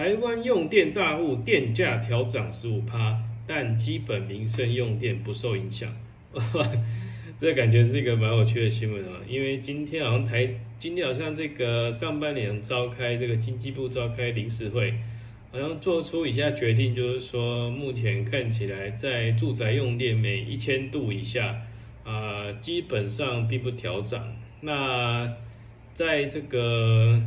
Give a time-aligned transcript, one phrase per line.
[0.00, 5.94] 台湾用电大户电价调涨十五趴，但基本民生用电不受影响。
[7.38, 14.94] 这感觉是一个蛮有趣的新闻啊，因为今天好像台今天好像这个上半年召开这个经济部召开临时会，
[15.52, 21.60] 好像做出以下决定，就是说目前看起来在住宅用电每一千度以下
[22.04, 24.34] 啊，基本上并不调涨。
[24.62, 25.30] 那
[25.92, 27.20] 在这个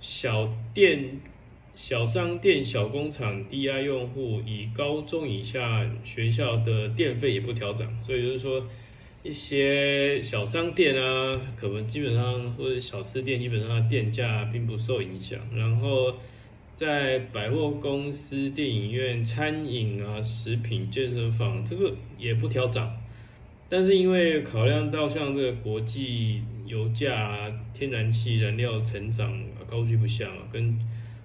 [0.00, 1.20] 小店、
[1.74, 8.64] 小商店、小工厂低压用户，以高中以下学校的电费也不调涨，所以就是说。
[9.24, 15.38] 一些小商店啊，可能基本上或者小吃店，基本上电价并不受影响。
[15.54, 16.12] 然后
[16.74, 22.92] 在百货公司、电影院、餐饮啊、食品、健身房，这个也不调涨。
[23.68, 30.76] 但是因为考量到像这个国际油价、天然气燃料成长高居不下，跟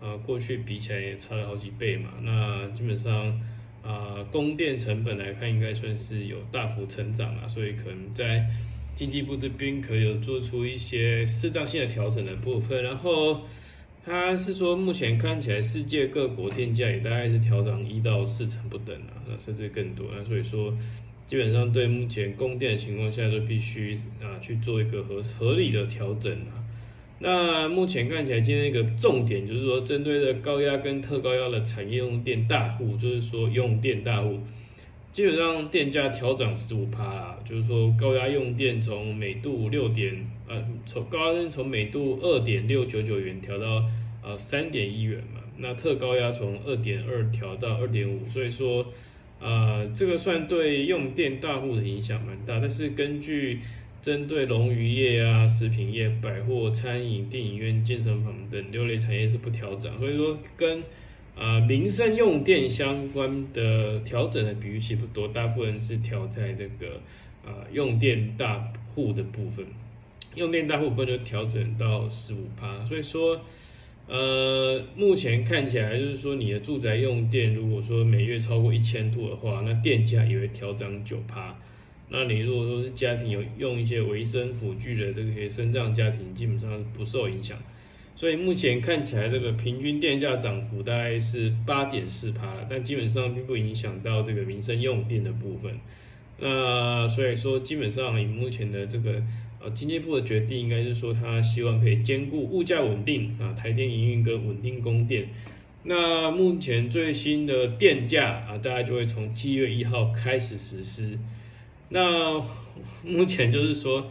[0.00, 3.40] 啊过去比起来也差了好几倍嘛，那基本上。
[3.82, 8.46] 啊，供电成本来看，应该算是有大幅成长啊，所以可能在
[8.94, 12.84] 经济部这边可有做出一些适当性的调整的部分。
[12.84, 13.40] 然后
[14.04, 20.06] 他是说，目前看起来世界各国电价也大概是调涨一到四成不等啊，那甚至更多。
[20.14, 20.76] 那所以说，
[21.26, 26.59] 基本上对目前供电的情况下，都必须啊去做一个合合理的调整啊。
[27.22, 34.38] 那目前看起来，今天一个重点就是说，针对的高压跟特高压的产业用电大户，就是说用电大户，
[35.12, 43.84] 基本上电价调涨十五趴，就是说高压用电从每度六点，呃，从高压从每度二点六九九元调到
[44.24, 48.86] 呃三点一元嘛，那特高压从二点二调到二点五，所以说，
[49.38, 53.60] 呃，这个算对用电大户的影响蛮大，但是根据
[54.02, 60.82] 针对龙鱼业啊、食品业、百货、餐饮、电影院、健身房等六类产业是不调整，所以说跟
[61.36, 67.00] 啊民生用电相关的调整的比率其实不多，大部分是调在这个
[67.44, 69.66] 啊用电大户的部分，
[70.34, 73.38] 用电大户部分就调整到十五趴，所以说
[74.08, 81.54] 呃目前看起来就是说你的住宅用电如果说每月超过一千度的话，那电价也会调涨九趴。
[82.10, 87.56] 那你如果说是家庭有用一些维生辅具的这些生障家庭，基本上不受影响。
[88.16, 95.72] 所以目前看起来，这个平均电价涨幅大概是八点四趴，但基本上并不影响到这个民生用电的部分。
[96.38, 99.22] 那所以说，基本上以目前的这个
[99.62, 105.28] 呃经济部的决定，应该是说他希望可以兼顾物价稳定啊，台电营运跟稳定供电。
[105.84, 111.18] 那目前最新的电价啊，大概就会从七月一号开始实施。
[111.92, 112.40] 那
[113.02, 114.08] 目前就是说，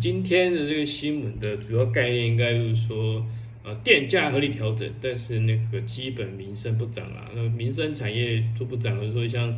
[0.00, 3.22] 今天的这个新闻的主要概念应该就是说，
[3.62, 7.30] 呃，电价合理调整，但是那个基本民生不涨啦。
[7.34, 9.54] 那民生产业就不涨，比如说像，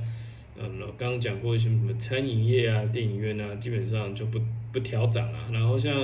[0.59, 4.41] 嗯，刚刚讲过一些什么餐饮业啊、电影院啊，基本上就不
[4.73, 5.49] 不调涨啦。
[5.53, 5.95] 然后像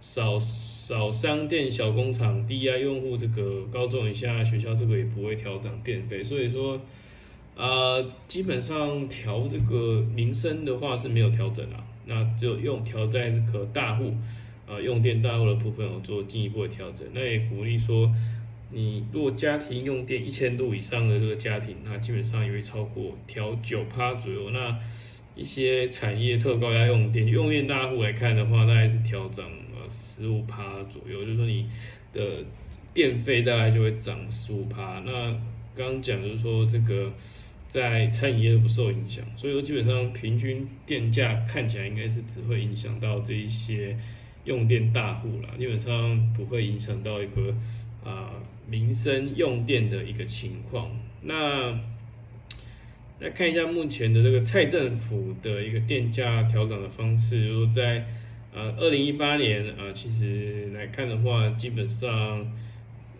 [0.00, 6.24] 少少商店、小工厂、低压用户，这个高中以下学校，这个也不会调涨电费。
[6.24, 6.80] 所以说。
[7.60, 14.14] 啊，基本上调这个民生的话是没有调整啊，那只有用调在这个大户
[14.66, 17.06] 啊用电大户的部分有做进一步的调整。
[17.12, 18.10] 那也鼓励说，
[18.70, 24.48] 你如果家庭用电一千度以上的这个家庭，那基本上也会超过调九趴左右。
[24.52, 24.74] 那
[25.36, 29.44] 一些产业特高压用电用电大户来看的话，大概是调涨
[29.74, 31.68] 呃十五趴左右，就是说你
[32.14, 32.42] 的
[32.94, 35.02] 电费大概就会涨十五趴。
[35.04, 35.12] 那
[35.74, 37.12] 刚刚讲就是说这个。
[37.70, 43.96] 在餐饮业都不受影响，所以说基本上平均电价看起来应该是只会影响到这一些
[44.44, 47.54] 用电大户啦，基本上不会影响到一个
[48.04, 48.32] 啊
[48.68, 50.90] 民生用电的一个情况。
[51.22, 51.70] 那
[53.20, 58.04] 来看一下目前的这个蔡政府的一个电价调整的方式，如果在
[58.52, 62.50] 呃二零一八年啊，其实来看的话，基本上。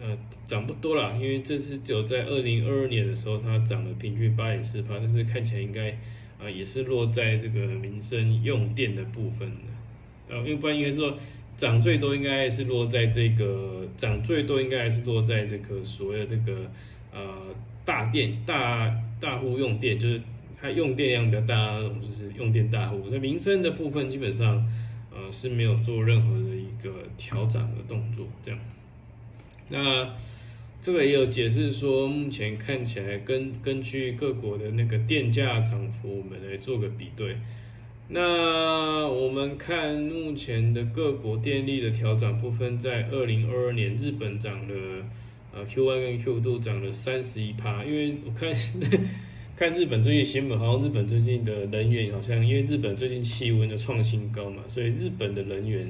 [0.02, 5.90] 呃，涨不多啦，因为这是只有在二零二二年的时候，它涨了平均八点四帕，但是看起来应该
[6.38, 9.58] 啊也是落在这个民生用电的部分的，
[10.30, 11.18] 呃，因为不然应该说
[11.54, 16.70] 涨最多应该是落在这个涨最多应该还是落在这个所谓的这个
[17.12, 17.54] 呃
[17.84, 18.90] 大电大
[19.20, 20.18] 大户用电，就是
[20.58, 23.04] 它用电量比较大那种，就是用电大户。
[23.10, 24.66] 那民生的部分基本上
[25.12, 28.58] 呃是没有做任何的一个调整的动作，这样。
[29.70, 30.14] 那
[30.82, 37.36] 这个也有解释说，目前看起来根根据各国的那个电价涨幅，我们来做个比对。
[38.08, 45.04] 那我们看目前的各国电力的调涨部分，在二零二二年，日本涨了
[45.54, 48.52] 啊，Q one 跟 Q two 涨了三十一趴，因为我看
[49.56, 55.86] 看日本最近新闻，好像日本最近的能源好像因为日本最近气温的创新高嘛，所以日本的能源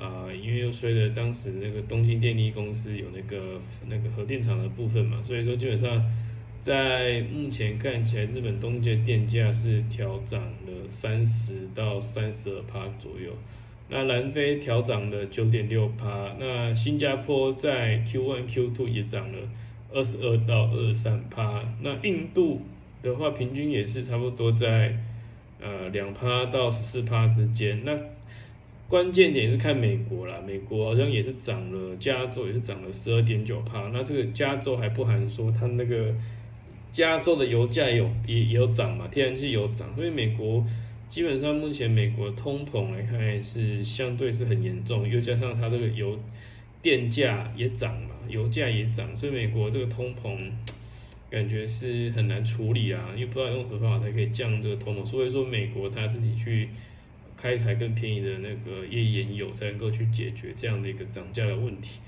[0.00, 6.02] 啊，因为又随着当时那个东京电力公司有那个那个核电厂的部分嘛，所以说基本上
[6.58, 13.30] 在目前看起来，日本东京的电价是调涨了三十到三十二趴左右。
[13.90, 19.38] 那南非调涨了九点六趴，那新加坡在 Q one Q two 也涨了
[19.92, 22.62] 二十二到二十三趴，那印度
[23.02, 24.96] 的话平均也是差不多在
[25.60, 27.84] 呃两趴到十四趴之间。
[27.84, 27.98] 那
[28.90, 33.88] 关键点是看美国啦，美国好像也是涨了，加州也是涨了十二点九趴。
[33.94, 36.12] 那这个加州还不含说它那个
[36.90, 40.62] 加州的油价有也也有涨嘛，天然气有涨，所以美国。
[41.08, 46.16] 基本上，目前美国通膨来看是相对是很严重，又加上它这个油
[46.80, 50.38] 电价也涨嘛，油价也涨，所以美国这个通膨
[51.28, 56.68] 感觉是很难处理啊，因为不知道用何方法才可以降这个通膨，所以说美国他自己去
[57.40, 62.00] 开一台更便宜的那个页岩油，才能够去解决这样的一个涨价的问题。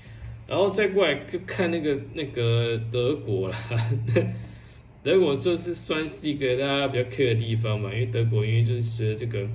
[0.47, 3.57] 然后再过来就看那个那个德国啦。
[5.03, 9.45] 德国就是算是一个大家比较 care 的地方嘛，因为德国因为就是随着这个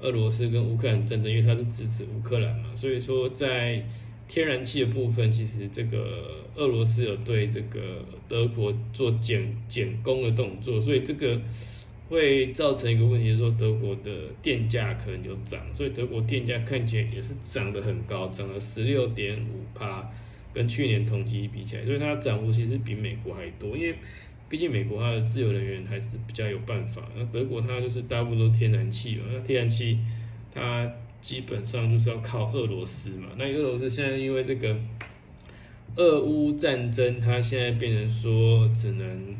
[0.00, 3.84] 俄罗斯跟乌克兰战争，因为它是支持乌克兰嘛，所以说在
[4.26, 11.38] 天然气的部分，其实这个俄罗斯有对这个德国做减减供的动作，所以这个
[12.08, 14.10] 会造成一个问题，就是说德国的
[14.42, 20.10] 电价可能有涨，所以德国电价看起来也是涨得很高，涨了十六点五帕，
[20.52, 23.94] 跟去年同期比起来，所以它涨幅其实比美国还多，因为。
[24.50, 29.98] 毕竟美国它的自由能源还是比较有办法，那德国它就是大部分都天然气嘛，那天然气
[30.50, 30.90] 它
[31.20, 34.74] 基本上就是要靠俄罗斯嘛，那俄罗斯现在因为这个
[35.96, 39.36] 俄乌战争，它现在变成说只能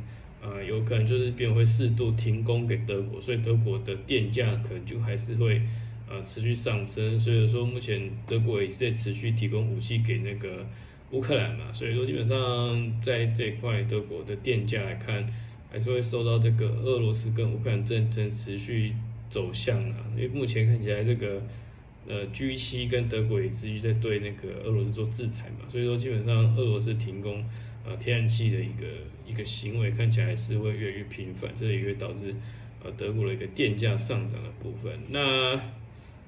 [0.49, 5.61] 啊有可能就是变会适度停工给德国，所以德国的电价可能就还是会
[6.09, 10.67] 啊持续上升，所以说目前德国也是在持续提供武器给那个。
[11.11, 15.27] 乌克兰嘛，所以说基本上在这一块德国的电价来看，
[15.73, 18.93] 还是会受到这个俄罗斯跟乌克兰战争持续
[19.31, 20.05] 走向啊。
[20.15, 21.43] 因为目前看起来这个
[22.07, 27.43] 呃 G 七跟德国也持续在对那个俄罗斯做制裁嘛，所以说基本上俄罗斯停工
[27.89, 28.87] 呃天然气的一个
[29.27, 32.35] 一个行为看起来是会越来越频繁，这也会导致
[32.85, 34.93] 呃德国的一个电价上涨的部分。
[35.09, 35.59] 那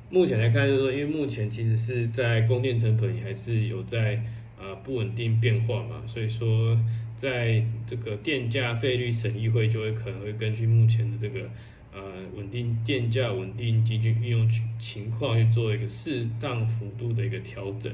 [0.09, 4.23] 目前来看就是说，因为目前其实是在供电成本也还是有在。
[4.61, 6.79] 啊，不稳定变化嘛，所以说
[7.17, 11.49] 在这个电价费率审议会就会可能会根据目前的这个
[11.95, 12.01] 呃
[12.37, 14.47] 稳定电价稳定基金运用
[14.79, 17.91] 情况去做一个适当幅度的一个调整。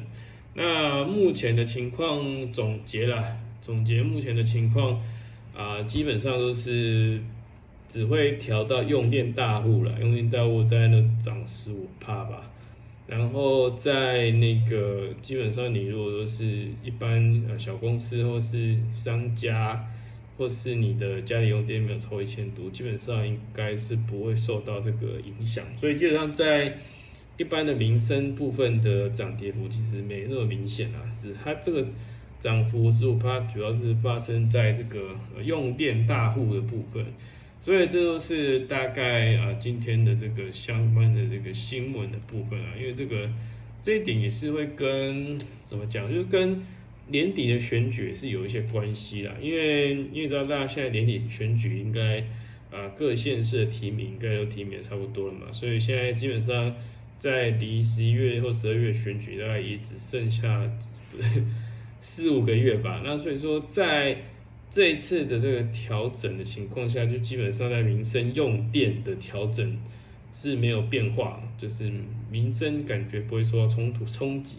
[0.54, 3.36] 那目前的情况总结了，
[3.66, 4.96] 总结目前的情况
[5.52, 7.20] 啊，基本上都是
[7.88, 12.48] 只会调到用电大户了，用电大户在那涨十五帕吧。
[13.08, 19.84] 然后在那个基本上，你如果说是一般呃小公司或是商家，
[20.38, 25.64] 或是你的家里用电没有超一千度，基本上应该是不会受到这个影响。
[25.76, 26.72] 所以基本上在
[27.36, 31.84] 一般的民生部分的涨跌幅其实没那么明显啊，是它这个
[32.38, 37.04] 涨幅十五趴，主要是发生在这个用电大户的部分。
[37.58, 43.28] 所以这都是大概啊今天的这个相关的这个新闻的部分啊，因为这个
[43.82, 46.60] 这一点也是会跟怎么讲，就是跟
[47.08, 49.32] 年底的选举是有一些关系啦。
[49.40, 52.20] 因为因为知道大家现在年底选举应该
[52.70, 56.72] 啊各县市的提名应该都提名差不多了嘛，所以现在基本上
[57.18, 60.70] 在离十一月或十二月选举大概也只剩下
[62.00, 63.02] 四五个月吧。
[63.04, 64.16] 那所以说在
[64.70, 69.76] 这一次的这个调整的情况下，就基本上在民生用电的调整
[70.32, 71.90] 是没有变化，就是
[72.30, 74.58] 民生感觉不会受到冲突冲击，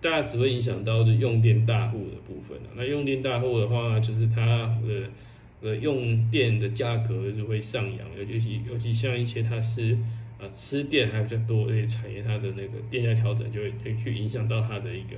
[0.00, 4.44] 大家只会影响到是用电大户的部分啊那用电大户的话，就是它
[4.86, 5.08] 的
[5.62, 9.96] 呃用电的价格就会上扬，尤其尤其像一些它是
[10.38, 15.16] 啊吃电还比较多的产业，它的那个电价调整就会会去影响到它的一个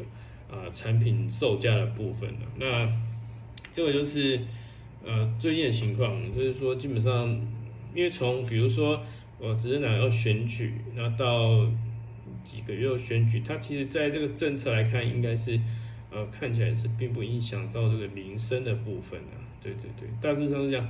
[0.51, 2.47] 啊产品售价的部分呢。
[2.59, 2.89] 那
[3.73, 4.41] 这个就是，
[5.05, 7.29] 呃，最近的情况，就是说，基本上，
[7.95, 9.03] 因为从比如说，
[9.39, 11.67] 我只是拿要选举，那到
[12.43, 15.61] 几个月选举，它其实在这个政策来看，应该是，
[16.11, 19.37] 呃，看起来是并不影响到这个民生的部分的。
[19.63, 20.89] 对对对，大致上是这样。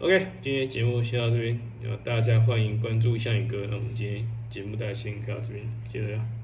[0.00, 3.66] OK，今天节目先到这边，然后大家欢迎关注向宇哥。
[3.70, 6.37] 那我们今天节目大家先到这边，谢谢大家。